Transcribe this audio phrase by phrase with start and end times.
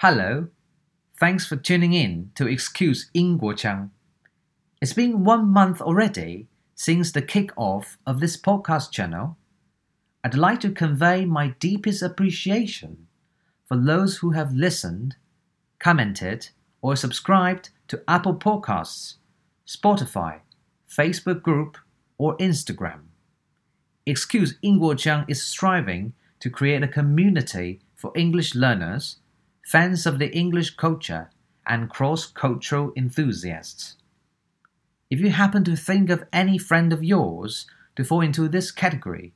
[0.00, 0.48] Hello.
[1.18, 3.38] Thanks for tuning in to Excuse in
[4.82, 9.38] It's been one month already since the kick-off of this podcast channel.
[10.22, 13.06] I'd like to convey my deepest appreciation
[13.64, 15.16] for those who have listened,
[15.78, 16.50] commented,
[16.82, 19.14] or subscribed to Apple Podcasts,
[19.66, 20.40] Spotify,
[20.86, 21.78] Facebook group,
[22.18, 23.00] or Instagram.
[24.04, 24.78] Excuse in
[25.26, 29.20] is striving to create a community for English learners
[29.66, 31.28] fans of the English culture,
[31.66, 33.96] and cross cultural enthusiasts.
[35.10, 39.34] If you happen to think of any friend of yours to fall into this category,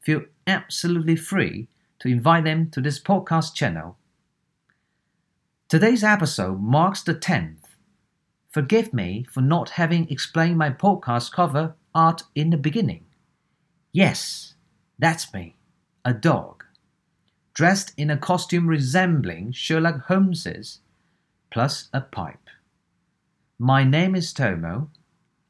[0.00, 1.68] feel absolutely free
[2.00, 3.96] to invite them to this podcast channel.
[5.68, 7.76] Today's episode marks the 10th.
[8.50, 13.04] Forgive me for not having explained my podcast cover art in the beginning.
[13.92, 14.54] Yes,
[14.98, 15.54] that's me,
[16.04, 16.64] a dog
[17.58, 20.78] dressed in a costume resembling Sherlock Holmes's,
[21.50, 22.48] plus a pipe.
[23.58, 24.92] My name is Tomo,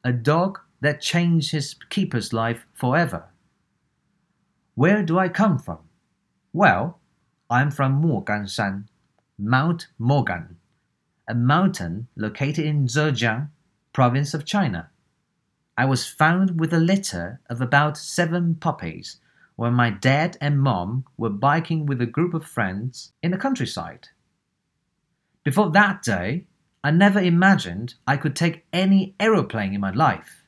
[0.02, 3.26] a dog that changed his keeper's life forever.
[4.74, 5.80] Where do I come from?
[6.54, 6.98] Well,
[7.50, 8.84] I'm from Moganshan,
[9.38, 10.56] Mount Mogan,
[11.28, 13.50] a mountain located in Zhejiang,
[13.92, 14.88] province of China.
[15.76, 19.18] I was found with a litter of about seven puppies
[19.58, 24.06] when my dad and mom were biking with a group of friends in the countryside.
[25.42, 26.44] Before that day,
[26.84, 30.44] I never imagined I could take any aeroplane in my life.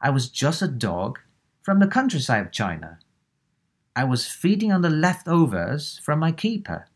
[0.00, 1.18] I was just a dog
[1.60, 2.98] from the countryside of China.
[3.94, 6.86] I was feeding on the leftovers from my keeper,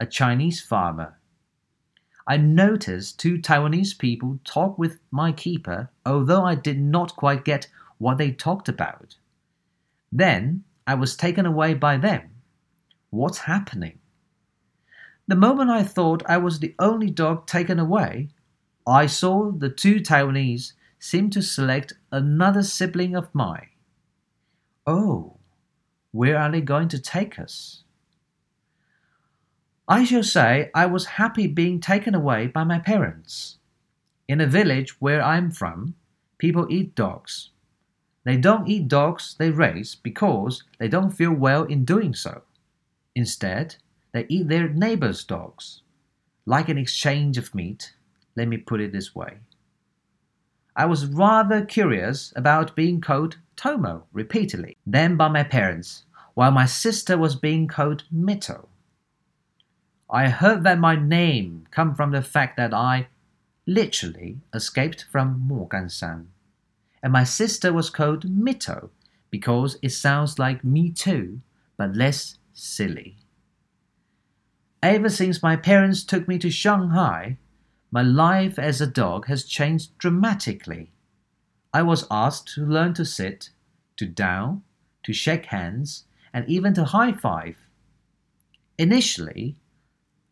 [0.00, 1.18] a Chinese farmer.
[2.26, 7.66] I noticed two Taiwanese people talk with my keeper, although I did not quite get
[7.98, 9.16] what they talked about.
[10.10, 12.30] Then I was taken away by them.
[13.10, 13.98] What's happening?
[15.28, 18.28] The moment I thought I was the only dog taken away,
[18.86, 23.68] I saw the two Taiwanese seem to select another sibling of mine.
[24.86, 25.36] Oh,
[26.10, 27.84] where are they going to take us?
[29.88, 33.58] I shall say I was happy being taken away by my parents.
[34.28, 35.94] In a village where I'm from,
[36.38, 37.50] people eat dogs.
[38.24, 42.42] They don't eat dogs they raise because they don't feel well in doing so.
[43.14, 43.76] Instead,
[44.12, 45.82] they eat their neighbor's dogs.
[46.46, 47.94] Like an exchange of meat,
[48.36, 49.38] let me put it this way.
[50.74, 56.04] I was rather curious about being called Tomo repeatedly, then by my parents,
[56.34, 58.66] while my sister was being called Mito.
[60.08, 63.08] I heard that my name come from the fact that I
[63.66, 66.31] literally escaped from Moganshan
[67.02, 68.90] and my sister was called Mito
[69.30, 71.40] because it sounds like me too,
[71.76, 73.16] but less silly.
[74.82, 77.38] Ever since my parents took me to Shanghai,
[77.90, 80.90] my life as a dog has changed dramatically.
[81.72, 83.50] I was asked to learn to sit,
[83.96, 84.62] to down,
[85.04, 87.56] to shake hands, and even to high five.
[88.78, 89.56] Initially,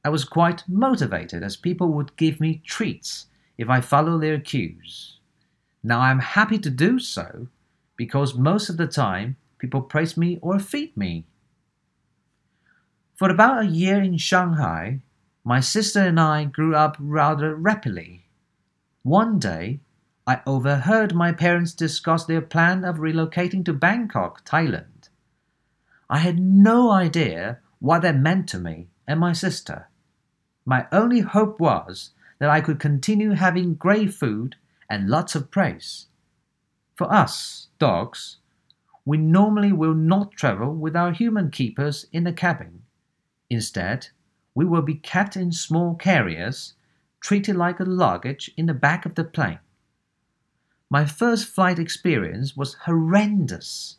[0.05, 3.27] I was quite motivated as people would give me treats
[3.59, 5.20] if I followed their cues.
[5.83, 7.49] Now I'm happy to do so
[7.97, 11.25] because most of the time people praise me or feed me.
[13.15, 15.01] For about a year in Shanghai,
[15.45, 18.27] my sister and I grew up rather rapidly.
[19.03, 19.81] One day,
[20.27, 25.09] I overheard my parents discuss their plan of relocating to Bangkok, Thailand.
[26.09, 29.89] I had no idea what that meant to me and my sister.
[30.65, 34.57] My only hope was that I could continue having great food
[34.91, 36.09] and lots of praise.
[36.97, 38.39] For us, dogs,
[39.07, 42.83] we normally will not travel with our human keepers in the cabin.
[43.49, 44.09] Instead,
[44.55, 46.75] we will be kept in small carriers,
[47.21, 49.61] treated like a luggage in the back of the plane.
[50.91, 53.99] My first flight experience was horrendous.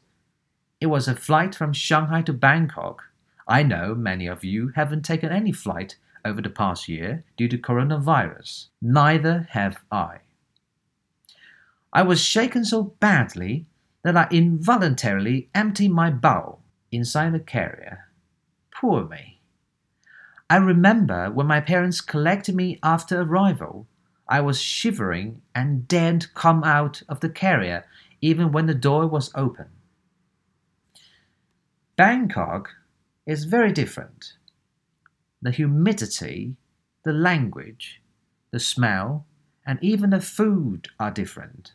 [0.82, 3.04] It was a flight from Shanghai to Bangkok.
[3.48, 7.58] I know many of you haven't taken any flight over the past year due to
[7.58, 8.68] coronavirus.
[8.82, 10.20] Neither have I.
[11.94, 13.66] I was shaken so badly
[14.04, 18.08] that I involuntarily emptied my bowel inside the carrier.
[18.74, 19.42] Poor me.
[20.50, 23.88] I remember when my parents collected me after arrival,
[24.28, 27.86] I was shivering and daren't come out of the carrier
[28.22, 29.68] even when the door was open.
[31.98, 32.70] Bangkok
[33.26, 34.34] is very different.
[35.42, 36.56] The humidity,
[37.04, 38.02] the language,
[38.52, 39.26] the smell,
[39.66, 41.74] and even the food are different.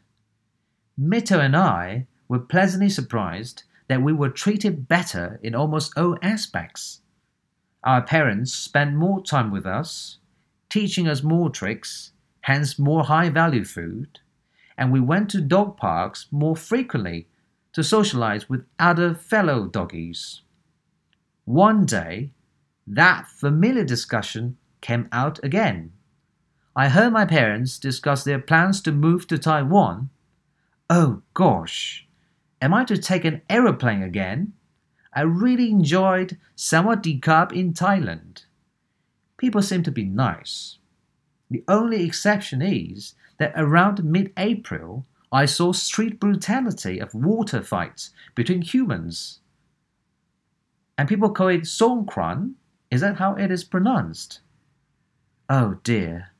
[0.98, 7.02] Mito and I were pleasantly surprised that we were treated better in almost all aspects.
[7.84, 10.18] Our parents spent more time with us,
[10.70, 14.20] teaching us more tricks, hence more high value food,
[14.78, 17.28] and we went to dog parks more frequently
[17.72, 20.40] to socialize with other fellow doggies.
[21.44, 22.30] One day,
[22.86, 25.92] that familiar discussion came out again.
[26.74, 30.10] I heard my parents discuss their plans to move to Taiwan.
[30.88, 32.06] Oh gosh,
[32.62, 34.52] am I to take an aeroplane again?
[35.12, 38.44] I really enjoyed Sawadee in Thailand.
[39.36, 40.78] People seem to be nice.
[41.50, 48.10] The only exception is that around mid April, I saw street brutality of water fights
[48.34, 49.40] between humans.
[50.96, 52.54] And people call it Songkran.
[52.90, 54.40] Is that how it is pronounced?
[55.48, 56.30] Oh dear,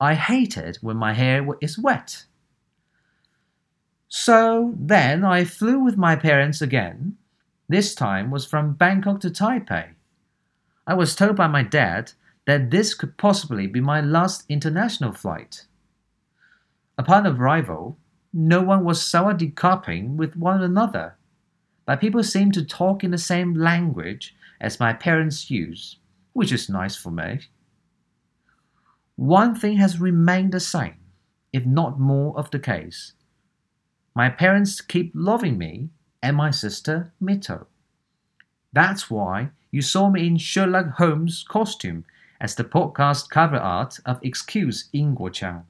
[0.00, 2.24] I hate it when my hair is wet.
[4.12, 7.16] So then I flew with my parents again.
[7.68, 9.90] This time was from Bangkok to Taipei.
[10.84, 12.12] I was told by my dad
[12.44, 15.66] that this could possibly be my last international flight.
[16.98, 17.98] Upon arrival,
[18.32, 21.14] no one was sawadee with one another,
[21.86, 25.98] but people seemed to talk in the same language as my parents use,
[26.32, 27.42] which is nice for me.
[29.14, 30.96] One thing has remained the same,
[31.52, 33.12] if not more of the case.
[34.14, 35.90] My parents keep loving me
[36.22, 37.66] and my sister Mito.
[38.72, 42.04] That's why you saw me in Sherlock Holmes costume
[42.40, 45.64] as the podcast cover art of Excuse Ingguo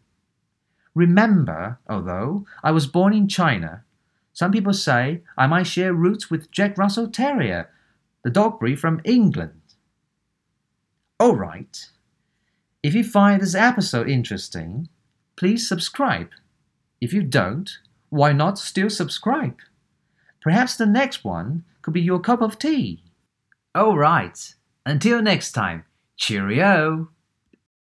[0.94, 3.84] Remember, although I was born in China,
[4.32, 7.68] some people say I might share roots with Jack Russell Terrier,
[8.22, 9.60] the dog breed from England.
[11.18, 11.90] All right.
[12.82, 14.88] If you find this episode interesting,
[15.36, 16.30] please subscribe.
[17.00, 17.70] If you don't,
[18.10, 19.56] why not still subscribe?
[20.42, 23.04] Perhaps the next one could be your cup of tea.
[23.74, 24.54] All right.
[24.84, 25.84] Until next time,
[26.16, 27.08] cheerio.